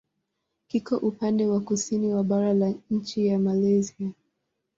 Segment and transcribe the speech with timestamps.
[0.67, 4.11] Kiko upande wa kusini wa bara la nchi ya Malaysia.